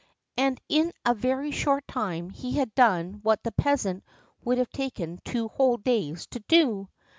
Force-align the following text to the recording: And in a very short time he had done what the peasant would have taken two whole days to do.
And 0.35 0.59
in 0.67 0.93
a 1.05 1.13
very 1.13 1.51
short 1.51 1.87
time 1.87 2.31
he 2.31 2.53
had 2.53 2.73
done 2.73 3.19
what 3.21 3.43
the 3.43 3.51
peasant 3.51 4.03
would 4.43 4.57
have 4.57 4.71
taken 4.71 5.19
two 5.23 5.47
whole 5.49 5.77
days 5.77 6.25
to 6.31 6.39
do. 6.47 6.89